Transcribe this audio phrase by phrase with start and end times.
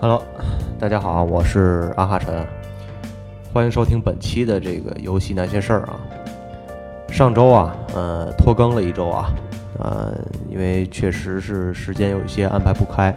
[0.00, 0.22] Hello，
[0.78, 2.46] 大家好，我是阿哈晨，
[3.52, 5.98] 欢迎收听本期的这个游戏那些事儿啊。
[7.08, 9.32] 上周啊，呃，拖更了一周啊，
[9.80, 10.16] 呃，
[10.48, 13.12] 因为确实是时间有一些安排不开，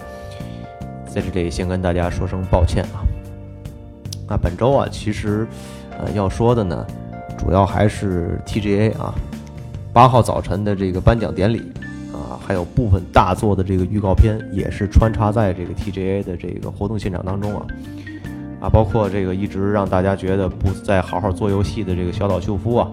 [1.06, 3.06] 在这里先跟大家说声抱歉啊。
[4.28, 5.48] 那本周啊，其实
[6.00, 6.84] 呃要说的呢，
[7.38, 9.14] 主要还是 TGA 啊，
[9.94, 11.72] 八号早晨的这个颁奖典礼。
[12.52, 17.66] 还有部分大作的这个预告片也是穿插在这个 TGA 的这个活动现场当中啊，
[18.60, 22.92] 啊，包括这个一直让大家觉得不再好好做游戏的这个小岛秀夫啊，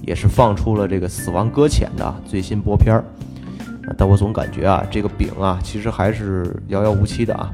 [0.00, 3.04] 也是放出了这个《死亡搁浅》的最新播片儿。
[3.98, 7.52] 但我总感觉啊，这个饼啊，其实还是遥遥无期的啊，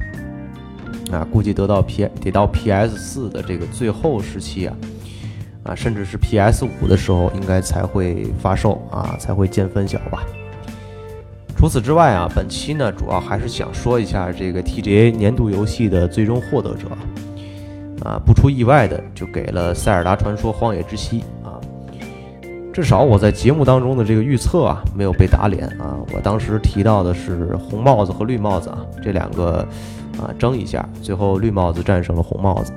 [1.11, 4.75] 啊，估计得到 P 得到 PS 四的这个最后时期啊，
[5.63, 10.23] 啊，甚至是 PS 五的时候，应该才会发售啊，才会见分晓吧。
[11.63, 16.89] 除此之外啊，本期呢主要还是想说一下这个 TGA 年度游戏的最终获得者，
[18.03, 21.55] 啊，不出意外的就给了《塞尔达传说：荒野之息》啊。
[22.73, 25.95] 至少我在节目当中的这个预测啊，没有被打脸啊。
[26.13, 29.65] 我当时提到的是红帽子和绿帽子啊，这两个
[30.17, 32.73] 啊争一下，最后绿帽子战胜了红帽子。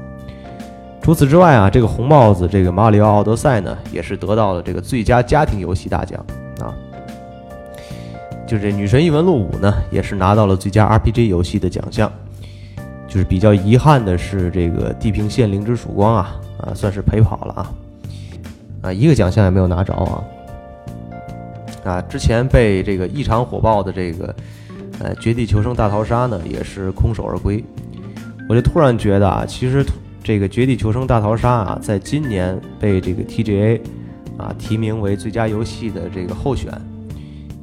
[1.02, 6.24] 除此之外啊，这个红帽子这个《马里奥奥德赛》呢，也是得到了这个最佳家庭游戏大奖
[6.60, 6.70] 啊。
[8.46, 12.10] 就这《女神异闻录五》呢，也是拿到了最佳 RPG 游戏的奖项。
[13.08, 17.70] 就是比较遗憾的是，这个《地平线：灵之曙光》啊，啊，算是陪跑了啊，
[18.82, 20.22] 啊，一个奖项也没有拿着啊。
[21.84, 24.34] 啊，之前被这个异常火爆的这个
[25.00, 27.64] 呃《绝地求生大逃杀》呢，也是空手而归。
[28.48, 29.84] 我就突然觉得啊，其实
[30.22, 33.80] 这个《绝地求生大逃杀》啊，在今年被这个 TGA
[34.36, 36.70] 啊提名为最佳游戏的这个候选。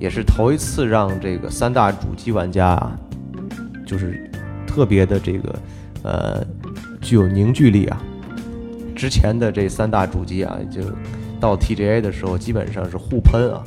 [0.04, 2.92] 也是头一次让这个三大主机玩家啊，
[3.86, 4.30] 就是
[4.68, 5.56] 特别的这个
[6.04, 6.46] 呃
[7.00, 8.04] 具有凝聚力啊。
[8.94, 10.82] 之前的这三大主机啊，就
[11.40, 13.64] 到 TGA 的时候基本上是互喷啊。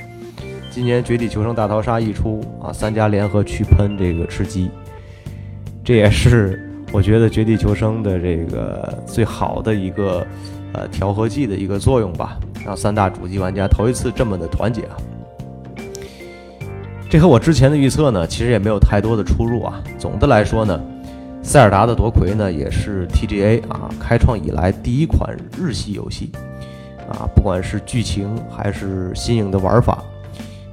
[0.70, 4.70] 今年《绝地求生大逃杀》一出啊，三家联合去喷这个吃鸡，
[5.82, 10.26] 这也是我觉得《绝地求生》的这个最好的一个
[10.74, 14.96] 呃调和剂的一个作用吧，让三大主机玩家头一次这么的团结啊。
[17.08, 19.80] 这和我之前的预测呢，其实也没有太多的出入啊。
[19.98, 20.78] 总的来说呢，
[21.42, 26.32] 塞尔达的夺魁呢，也是 TGA 啊开创以来第一款日系游戏
[27.08, 30.02] 啊，不管是剧情还是新颖的玩法，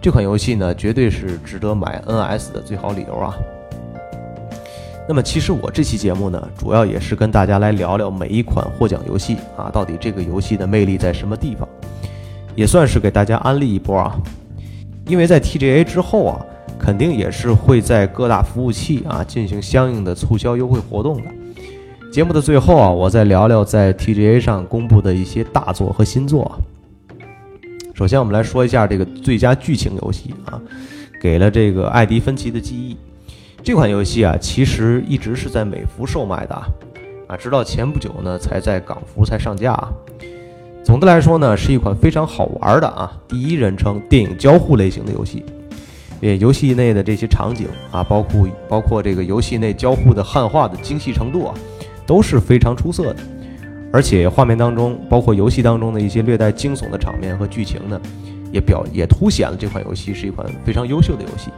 [0.02, 3.36] 这款游戏呢，绝对是值得买 NS 的最好理由啊。
[5.08, 11.68] 那么，其实我这期节目呢，主要也是跟大家来聊聊每一款获奖游戏啊，到底这个游戏的魅力在什么地方，
[12.56, 14.18] 也算是给大家安利一波啊。
[15.14, 16.44] 因为在 TGA 之后啊，
[16.80, 21.24] 肯定也是会在各大服务器啊进行相应的促销优惠活动的。
[22.12, 26.52] 节目的最后啊，我再聊聊在 TGA 上公布的一些大作和新作。
[27.94, 30.60] 首先，我们来说一下这个最佳剧情游戏啊，
[31.22, 32.96] 给了这个《艾迪芬奇的记忆》
[33.62, 36.56] 这款游戏啊，其实一直是在美服售卖的
[37.28, 39.78] 啊，直到前不久呢才在港服才上架。
[40.94, 45.44] 总的来说呢，是一款非常好玩的啊，第一人称电影交互类型的游戏。
[46.22, 51.56] 呃，游戏内的这些场景啊，包括包括这个游戏内交互的汉化的精细程度啊，
[52.06, 53.16] 都是非常出色的。
[53.92, 58.00] 而且画面当中，包括游戏当中的一些略带惊悚的场面和剧情呢，
[58.52, 61.50] 也表也凸显了这款游戏是一款非常优秀的游戏。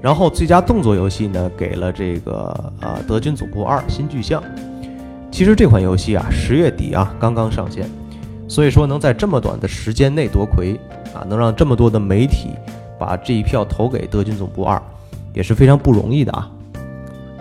[0.00, 4.40] 然后最佳动作游戏呢，给了这个啊《德军总部二：新巨像》。
[5.34, 7.90] 其实这款游戏啊，十月底啊刚刚上线，
[8.46, 10.78] 所以说能在这么短的时间内夺魁
[11.12, 12.50] 啊，能让这么多的媒体
[13.00, 14.76] 把这一票投给《德军总部二》，
[15.34, 16.48] 也是非常不容易的啊。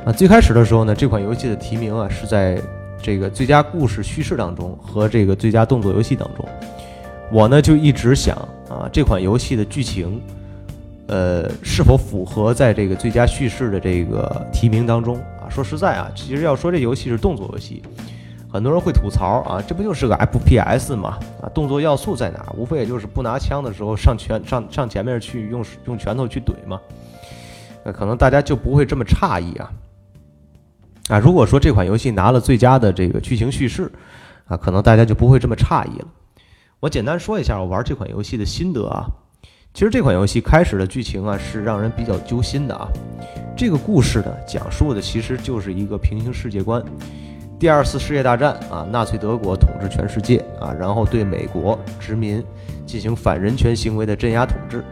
[0.05, 2.59] 啊，最开始的时候呢，这款游戏的提名啊是在
[2.99, 6.43] 这个最佳故事叙事当中和这个最佳动作游戏当中，
[7.31, 8.35] 我呢就一直想
[8.69, 10.19] 啊，这款游戏的剧情，
[11.05, 15.19] 呃，是否符合在这个最佳叙事的这个提名当中？
[15.49, 17.81] 说实在啊，其实要说这游戏是动作游戏，
[18.51, 21.17] 很多人会吐槽啊，这不就是个 FPS 吗？
[21.41, 22.45] 啊，动作要素在哪？
[22.57, 26.79] 无非也就是不拿枪的时候上拳上上前面去用用拳头去怼嘛。
[27.83, 29.71] 那可能大家就不会这么诧异啊。
[31.09, 33.91] 啊，如果说这款游戏拿了最佳的这个剧情叙事，
[34.45, 36.07] 啊，可能大家就不会这么诧异了。
[36.79, 39.05] 我简单说一下我玩这款游戏的心得啊。
[39.73, 42.87] 其实这款游戏开始的剧情啊是让人比较揪心的啊。
[43.57, 46.81] 这个故事呢讲述的其实就是一个平行世界观。
[47.57, 52.43] 第二次世界大战啊，纳粹德国统治全世界啊，然后对美国殖民
[52.85, 54.83] 进行反人权行为的镇压统治。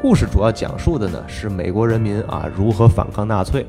[0.00, 3.66] 故事主要讲述的呢是美国人民啊如何反抗纳粹。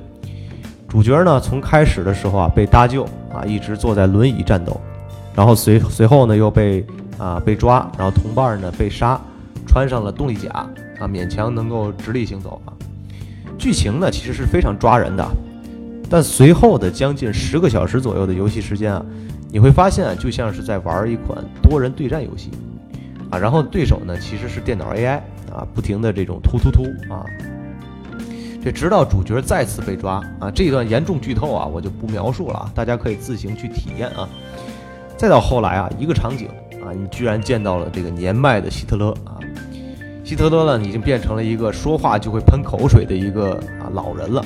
[0.87, 3.03] 主角呢从开始的时候啊被搭救
[3.33, 4.79] 啊，一直坐在轮椅战斗，
[5.35, 6.85] 然后随随后呢又被
[7.17, 9.19] 啊被抓，然后同伴呢被杀，
[9.69, 10.49] 穿上了动力甲
[10.99, 12.73] 啊，勉强能够直立行走啊。
[13.55, 15.23] 剧情呢其实是非常抓人的，
[16.09, 19.05] 但随后的将近十个小时左右的游戏时间啊，
[19.51, 22.49] 你会发现啊，就像是在玩一款多人对战游戏
[23.29, 25.19] 啊，然后对手呢其实是电脑 AI
[25.53, 26.83] 啊，不停的这种突突突
[27.13, 27.23] 啊，
[28.63, 34.27] 这直到主角再次被抓啊，这段严重剧透啊，我就不描述了啊，大家可以自行去体验啊。
[35.15, 36.47] 再到后来啊，一个场景
[36.83, 39.38] 啊，你居然见到了这个年迈的希特勒啊。
[40.29, 44.45] 希特勒呢，已经变成了一个说话就会喷口水的一个啊老人了。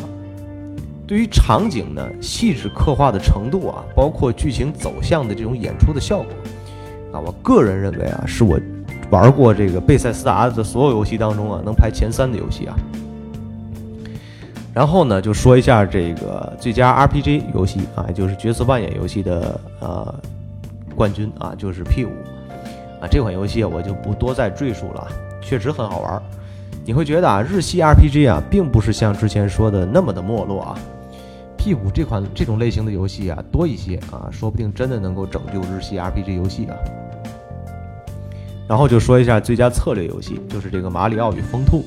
[1.05, 6.27] 对于场景呢，细致刻画的程度啊，包括剧情走向的这种演出的效果
[7.11, 8.57] 啊，我个人认为啊，是我
[9.09, 12.77] 玩过这个贝塞斯达的所有游戏当中啊，能排前三的游戏啊。
[14.73, 20.15] 然后呢，就说一下这个最佳 RPG 游戏啊，就是角色扮演游戏的呃
[20.95, 22.09] 冠军啊，就是 P 五
[23.01, 25.07] 啊，这款游戏我就不多再赘述了。
[25.43, 26.21] 确实很好玩，
[26.85, 30.79] 你会觉得啊，日系 RPG 啊，并不是像之前说的那么的没落啊。
[31.57, 36.75] P 五这款这种类型的游戏啊多一些啊，说不定真的能够拯救日系 RPG 游戏啊。
[38.67, 41.79] 然后就说一下最佳策略游戏，就是这个《马里奥与疯兔》。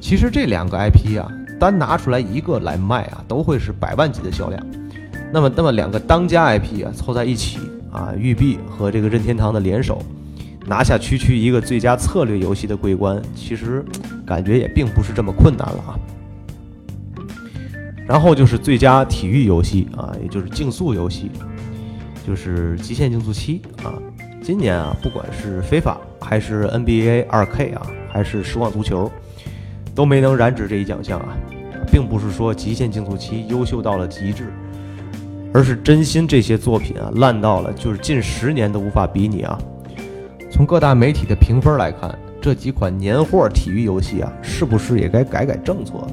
[0.00, 1.26] 其实这两个 IP 啊，
[1.58, 4.66] 单拿出来一个来卖啊，都会是百万级的销量。
[5.32, 7.58] 那么，那么两个当家 IP 啊凑在一起
[7.90, 10.00] 啊，育碧和这个任天堂的联手。
[10.66, 13.84] 拿下区区一个最佳策略游戏的桂冠，其实
[14.26, 15.98] 感觉也并不是这么困难了啊。
[18.06, 21.30] 然后就是最佳体育游戏啊，也就是竞速游戏，
[22.26, 23.94] 就是《极限竞速七》啊。
[24.42, 29.10] 今年啊，不管是非法还是 NBA 二 K 啊，还是实况足球，
[29.94, 31.36] 都没能染指这一奖项啊。
[31.90, 34.52] 并不是说《极限竞速七》优秀到了极致，
[35.52, 39.58] 而是真心这些作品啊烂到了就是近十年都无法比拟啊。
[40.56, 46.08] 从各大媒体的评分来看，这几款年货体育游戏啊，是不是也该改改政策了？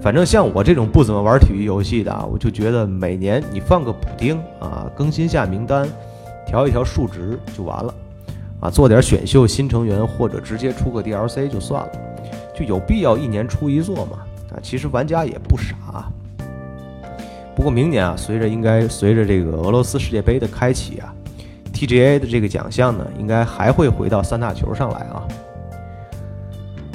[0.00, 5.86] 反正像我这种不怎么玩体育游戏的啊，我就觉得每年你放个补丁啊，更新下名单，
[6.46, 7.94] 调一调数值就完了
[8.60, 11.92] 啊，做点选秀新成员或者直接出个 DLC 就算了，
[12.58, 14.20] 就有必要一年出一座吗？
[14.52, 16.10] 啊，其实玩家也不傻。
[17.54, 21.13] 不过明年啊，随着应该随着这个俄罗斯世界杯的开启啊。
[21.74, 25.26] TGA 的这个奖项呢，应该还会回到三大球上来啊。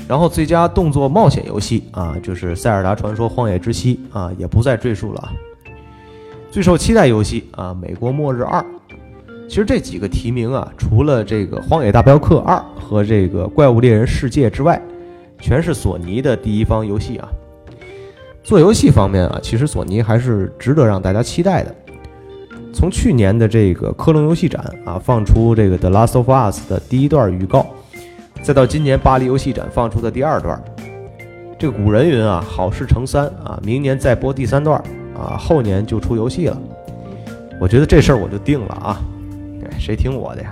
[0.08, 5.32] 然后最佳动作冒险游戏啊，就是《塞尔达传说：荒野之息》啊，也不再赘述了。
[6.50, 8.60] 最受期待游戏啊，《美国末日二》。
[9.48, 14.82] 其实这几个提名啊，除了这个《荒野大镖客二》和这个《怪物猎人世界》之外，
[15.40, 17.30] 全是索尼的第一方游戏啊。
[18.44, 21.76] 做游戏方面啊，其实索尼还是值得让大家期待的。
[22.72, 27.66] 从去年的这个科隆游戏展啊，放出这个《The Last of Us》的第一段预告，
[28.42, 30.62] 再到今年巴黎游戏展放出的第二段，
[31.58, 34.82] 这个古人云啊，好事成三啊，明年再播第三段
[35.14, 36.58] 啊，后年就出游戏了。
[37.60, 39.02] 我觉得这事儿我就定了啊，
[39.78, 40.52] 谁听我的呀？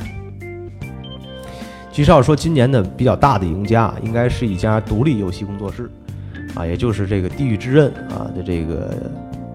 [1.92, 5.90] 据少说，今年的比较大的赢家应该是一家独立游戏工作室
[6.56, 8.94] 啊，也就是这个《地狱之刃》啊的这个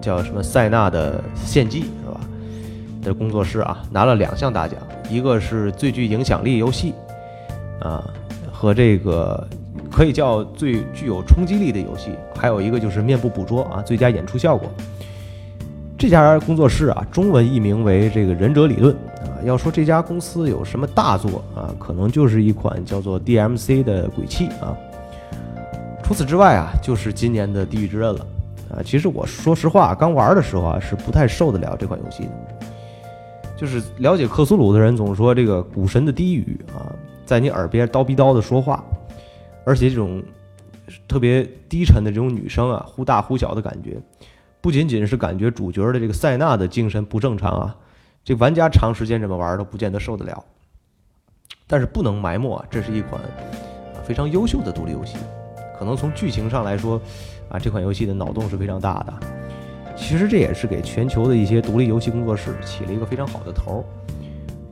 [0.01, 1.85] 叫什么塞纳的献祭。
[3.03, 4.79] 的工作室啊，拿了两项大奖，
[5.09, 6.93] 一个是最具影响力游戏，
[7.81, 8.03] 啊，
[8.51, 9.45] 和这个
[9.91, 14.69] 可以叫最具有冲击力的游戏，还有一个就是面部捕捉啊，最佳演出效果。
[15.95, 19.39] 这家工作室啊，中文译名为这个忍者理论啊。
[19.45, 24.75] 要说这家公司有什么大作啊，可能就是一款叫做 DMC 的鬼泣啊。
[26.03, 28.25] 除此之外啊，就是今年的地狱之刃了
[28.69, 28.83] 啊。
[28.83, 32.31] 其实我说实话，刚玩的时候啊，是不太受得了这款游戏的。
[33.55, 36.91] 就是了解克苏鲁的人总说这个古神的低语啊，
[37.25, 38.83] 在你耳边叨逼叨的说话，
[39.63, 40.21] 而且这种
[41.07, 43.97] 特别低沉的这种女声啊，忽大忽小的感觉，
[44.59, 47.75] 不仅仅是感觉主角的这个塞纳的精神不正常啊，
[48.23, 50.43] 这玩家长时间这么玩都不见得受得了。
[51.67, 53.21] 但是不能埋没啊，这是一款
[54.03, 55.17] 非常优秀的独立游戏，
[55.79, 56.99] 可能从剧情上来说
[57.49, 59.42] 啊，这款游戏的脑洞是非常大的。
[59.95, 63.83] 其实这也是给全球的一些独立游戏工作室起了一个非常好的头儿，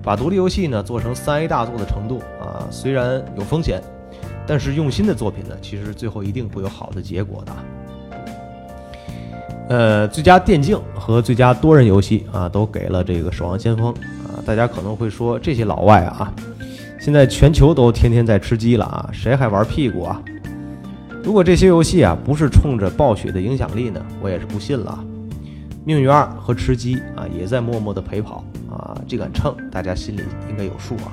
[0.04, 3.82] 把独立游戏呢做成三 A 大作的程度啊，虽然有风险，
[4.46, 7.52] 但是用心的作品呢，其实最后一定会有好的结果的。
[9.70, 13.94] 呃，最佳电竞和最佳多人游戏啊，都给了这个《守望先锋》
[14.28, 14.44] 啊。
[14.46, 16.34] 大家可能会说，这些老外啊，
[17.00, 20.22] 现在全球都天天在吃鸡了啊，谁还玩屁股啊？
[21.24, 25.06] 如果这些游戏啊不是冲着暴雪的影响力呢，我也是不信了。
[25.84, 31.12] 命运二和吃鸡啊也在默默的陪跑啊，这杆秤大家心里应该有数啊。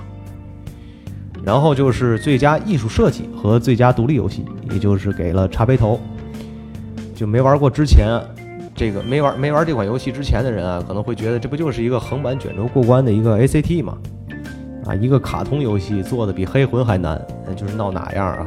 [1.42, 5.98] 然后就是最佳艺术设计和最佳独立游戏，也就是给了茶杯头。
[7.14, 8.20] 就没玩过之前，
[8.74, 13.96] 这个没玩没玩这款游戏之前的人啊，可能会觉得这不就是一个横版卷轴过关的一个 ACT 吗？
[14.84, 18.46] 啊，一个卡通游戏做的比黑魂还难，那就是闹哪样啊？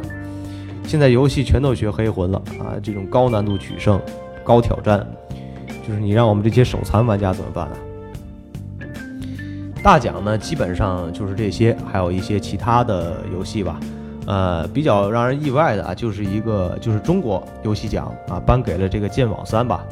[0.86, 2.76] 现在游戏全都学黑魂了啊！
[2.82, 4.00] 这种高难度取胜、
[4.44, 5.06] 高挑战，
[5.88, 7.74] 就是你让我们这些手残玩家怎么办啊？
[9.84, 13.80] 大奖呢，基本上就是这些，还有一些其他的游戏吧。
[14.28, 19.84] 呃，比较让人意外的啊，就是一个就是中国游戏奖啊，颁给了这个《剑网三》吧。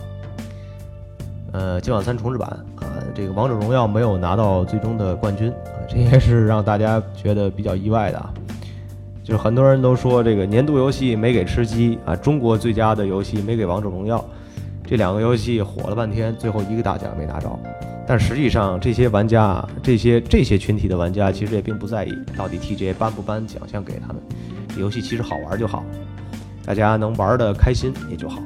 [1.51, 5.51] 呃，《剑网三》重置版啊，这个《王者荣耀》没有拿到最终的冠军，
[5.88, 8.31] 这也是让大家觉得比较意外的啊。
[9.24, 14.19] 就是很多人都说这个年度游戏没给吃鸡啊，中国最佳的游戏没给《王者荣耀》，
[14.89, 17.48] 这两个游戏火了半天，最后一个大奖没拿着。
[18.08, 24.15] 但实际上，这些玩家、这些这些群体的玩家，其实也并不在意到底 TGA 颁不颁奖项给他们。
[24.79, 25.84] 游戏其实好玩就好，
[26.65, 28.41] 大家能玩的开心也就好。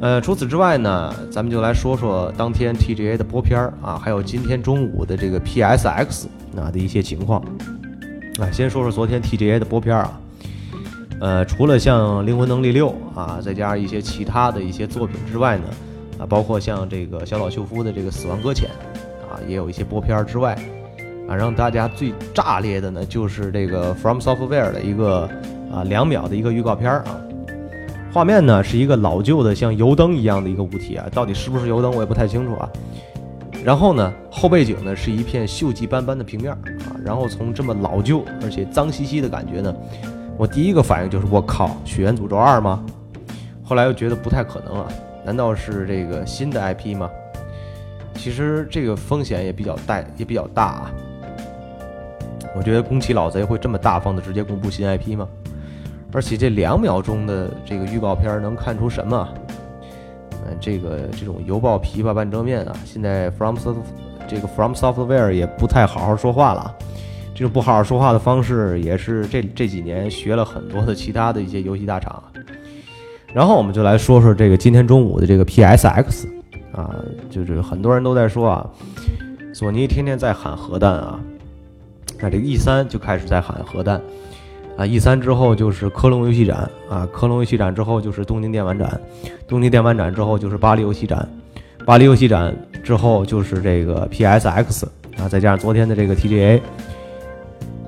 [0.00, 6.24] 呃，除此之外呢，咱们就来说说当天 TGA 的播片儿啊，还有今天中午的这个 PSX
[6.56, 7.40] 啊的一些情况。
[8.40, 10.20] 啊，先说说昨天 TGA 的播片儿啊，
[11.22, 15.64] 呃，除了像《灵魂能力六》啊，再加上一些其他的一些作品之外呢。
[16.18, 18.68] 啊，包括像这个小岛秀夫的这个《死亡搁浅》，
[19.32, 20.52] 啊，也有一些播片儿之外，
[21.28, 25.30] 啊，让大家最炸裂的呢，就是这个 From Software 的一个
[25.72, 27.16] 啊两秒的一个预告片儿啊，
[28.12, 32.68] 画面呢是一个老旧的像油灯一样的一个物体啊，到底是不是油灯我也不太清楚啊。
[33.64, 39.74] 然后呢，后背景呢是一片锈迹斑斑的平面啊，然后从这么老旧而且脏兮兮的感觉呢，
[40.42, 42.84] 我第一个反应就是我靠，《血缘诅咒二》吗？
[43.62, 44.88] 后来又觉得不太可能啊。
[45.24, 47.08] 难道是这个新的 IP 吗？
[48.16, 50.90] 其实这个风险也比较大，也比较大啊。
[52.56, 55.28] 我觉得宫崎老贼会这么大方的直接公布新 IP 吗？
[56.12, 59.28] 而且这两秒钟的这个预告片能看出什么？
[60.44, 63.76] 嗯，这个这种犹抱琵琶半遮面啊，现在 From Soft
[64.26, 66.74] 这个 From Software 也不太好好说话了。
[67.42, 72.22] 这种不好好说话的方式，也是这这几年学了很多的其他的一些游戏大厂。
[73.34, 76.26] 然后我们就来说说这个今天中午的这个 PSX，
[76.72, 76.94] 啊，
[77.28, 78.70] 就是很多人都在说啊，
[79.52, 81.18] 索尼天天在喊核弹啊，
[82.20, 84.00] 那这 E 三就开始在喊核弹，
[84.76, 89.00] 啊，E 三之后就是科隆游戏展啊，科隆游戏展之后就是东京电玩展，
[89.48, 91.28] 东京电玩展之后就是巴黎游戏展，
[91.84, 94.84] 巴黎游戏展之后就是这个 PSX
[95.16, 96.60] 啊，再加上昨天的这个 TGA，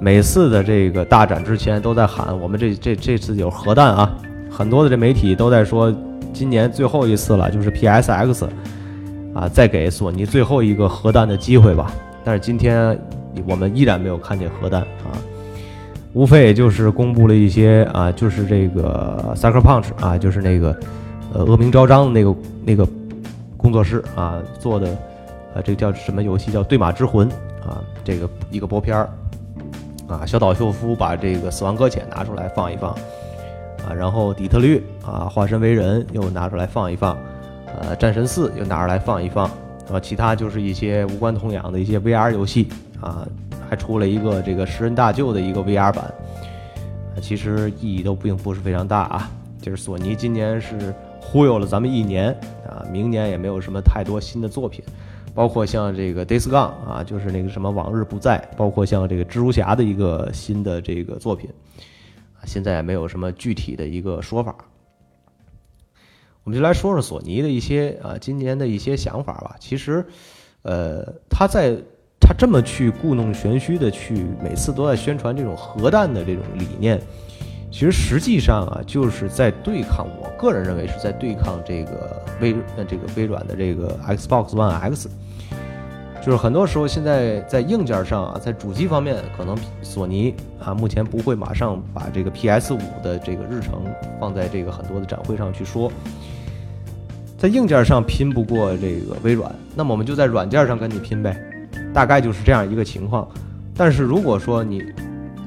[0.05, 4.15] 每次的这个大展之前都在喊我们这这这次有核弹啊。
[4.51, 5.91] 很多的这媒体都在说，
[6.31, 8.47] 今年最后一次了，就是 PSX，
[9.33, 11.91] 啊，再给索尼最后一个核弹的机会吧。
[12.23, 13.01] 但是今天
[13.49, 15.17] 我们依然没有看见核弹啊，
[16.13, 20.79] 无非也就是公布了一些啊，就是这个 Sucker Punch 啊，就是那个
[21.33, 22.87] 呃恶名昭彰的那个那个
[23.57, 24.87] 工作室啊做的，
[25.55, 27.27] 呃，这个叫什么游戏叫《对马之魂》
[27.67, 29.09] 啊，这个一个播片儿
[30.09, 32.95] 啊，小岛秀夫把这个《死亡搁浅》拿出来放一放。
[33.87, 37.19] 啊，然后底特律啊，化身为人又拿出来放一放，
[37.67, 39.45] 呃，战神四又拿出来放一放，
[39.93, 43.29] 啊，其他就是一些无关痛痒的一些 VR 游戏啊，
[43.69, 46.11] 还出了一个这个十人大舅的一个 VR 版，
[47.21, 49.31] 其实意义都并不是非常大啊。
[49.61, 52.31] 就是索尼今年是忽悠了咱们一年
[52.67, 54.83] 啊，明年也没有什么太多新的作品，
[55.35, 61.51] 包括像这个 Days Gone 啊，就是那个什么往日不再，包括像这个蜘蛛侠的一个新的这个作品。
[62.39, 64.55] 啊现在也没有什么具体的一个说法，
[66.43, 69.57] 我们就来说说索尼的一些啊今年的一些想法吧。
[69.59, 70.05] 其实，
[70.61, 71.75] 呃，他在
[72.21, 77.01] 他这么去故弄玄虚的去每次都在宣传这种核弹的这种理念，
[77.73, 80.07] 其实实际上啊就是在对抗。
[80.21, 85.09] 我个人认为是在对抗这个微呃这个微软的这个 Xbox One X。
[86.25, 93.83] 就是很多时候，现在在硬件上啊，在主机方面，可能索尼啊，目前不会马上把这个 PS 五的这个日程
[94.19, 95.93] 放在这个很多的展会上去说，
[97.37, 101.39] 在硬件上拼不过这个微软，那么我们就在软件上跟你拼呗，
[101.93, 103.29] 大概就是这样一个情况。
[103.77, 104.83] 但是如果说你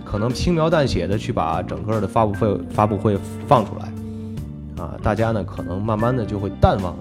[0.05, 3.17] 可能轻描淡写的去把整个的发布会发布会
[3.47, 6.95] 放出来，啊，大家呢可能慢慢的就会淡忘。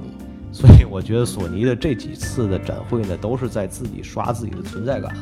[0.52, 5.14] 所以我觉得索尼的这几次的展会呢，都是在自己刷自己的存在感。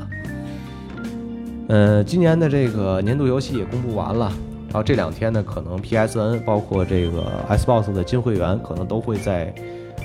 [1.69, 4.31] 呃，今年的这个年度游戏也公布完了，
[4.69, 9.53] 然后这两天呢，可能 PSN 包括这个 Xbox 的金会员可能都会在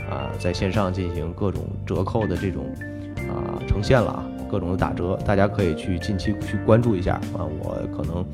[0.09, 2.65] 啊在线上进行各种折扣的这种
[3.27, 7.45] 啊呈现了啊，各种的打折，大家可以去近期去关注一下啊。
[7.59, 8.25] 我可能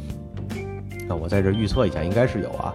[1.10, 2.74] 啊我在这预测一下，应该是有啊。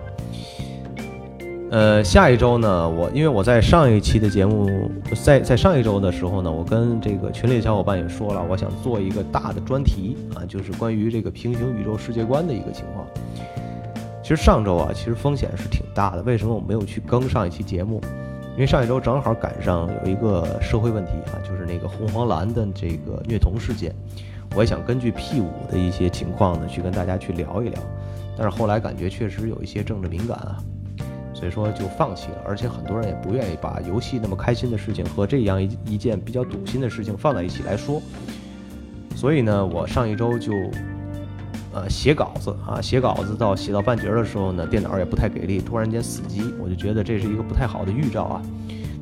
[1.70, 4.90] 呃，下一周呢，我因为我在上一期的节目，
[5.24, 13.06] 在在上一周的时候呢，我跟这个群里的小伙伴也说了，我想做一个大的专题啊，就是关于这个平行宇宙世界观的一个情况。
[14.20, 16.22] 其实上周啊，其实风险是挺大的。
[16.22, 18.00] 为什么我没有去更上一期节目？
[18.54, 23.94] 因为上一周正好赶上有一个社会问题啊，就是那个红黄蓝的这个虐童事件。
[24.56, 27.80] 我也想根据 P 五的一些情况呢，去跟大家去聊一聊。
[28.36, 30.58] 但是后来感觉确实有一些政治敏感啊。
[31.40, 38.02] 所以说就放弃了，而且很多人也不愿意把游戏那么开心的事情和这样一一件比较堵心的事情放在一起来说。
[39.16, 40.52] 所以呢，我上一周就，
[41.72, 48.42] 呃，写稿子啊，写稿子到写到半截的时候呢，电脑也不太给力，突然间死机，我就觉得这是一个不太好的预兆啊。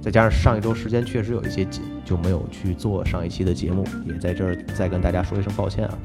[0.00, 5.98] 再加上上一周时间确实有一些紧，就没有去做上一期的节目，也在这儿再跟大家说一声抱歉啊。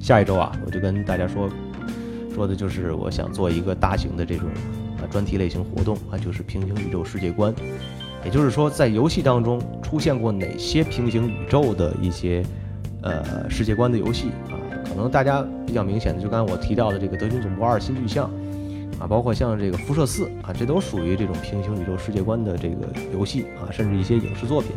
[0.00, 1.48] 下一周啊，我就跟大家说，
[2.34, 4.48] 说的就是我想做一个大型的这种。
[5.14, 7.54] 专题类型活动啊，就是平行宇宙世界观，
[8.24, 12.44] 也就是说，在游戏当中出现过哪些平行宇宙的一些
[13.00, 14.58] 呃世界观的游戏啊？
[14.88, 18.28] 可能大家比较明显的，就刚才我提到的这个《德军总部二：新巨像》
[19.00, 24.72] 啊，包括像这个《辐射四》啊，这都属于这种平行宇宙世界观的这个游戏啊，甚至一些影视作品，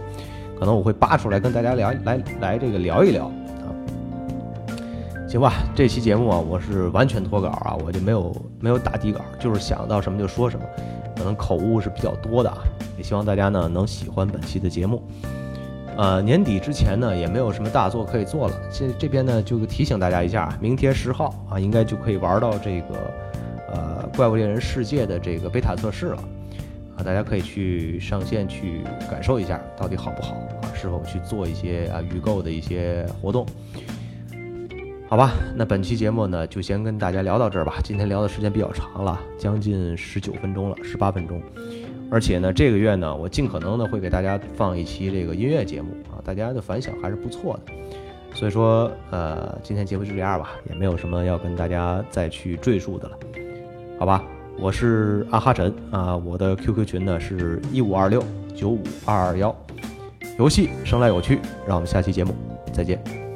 [0.60, 3.32] 可能我会扒出来跟大家聊来来这个聊一聊。
[5.28, 10.66] 行吧，这期节目啊，我是完全脱稿啊，我就没有没有打底稿，就是想到什么就说什么，
[11.18, 12.60] 可能口误是比较多的啊，
[12.98, 15.04] 也希望大家呢能喜欢本期的节目。
[15.98, 23.14] 呃，年底之前呢也没有什么大作可以做了，这这边呢就提醒大家一下，明天十号啊应该就可以玩到这个
[23.74, 26.24] 呃怪物猎人世界的这个贝塔测试了
[26.98, 28.82] 啊，大家可以去上线去
[29.12, 33.46] 感受一下到底好不好啊，是否去做一些啊预购的一些活动。
[35.10, 37.76] 好吧，那本期节目呢，就先跟大家聊到这儿吧。
[37.82, 41.42] 今天聊的时间比较长了，将近十九分钟了，十八分钟。
[42.12, 47.74] 而且呢，这个月呢，我尽可能的会给大家放一期这个音乐节目啊，大家的反响还是不错的。
[48.34, 53.18] 所以说，呃，今天节目就这样吧，也没有什么要跟大家再去赘述的了。
[53.98, 54.22] 好吧，
[54.60, 58.22] 我是阿哈晨啊，我的 QQ 群呢是一五二六
[58.54, 59.56] 九五二二幺。
[60.38, 62.36] 游戏生来有趣，让我们下期节目
[62.74, 63.27] 再见。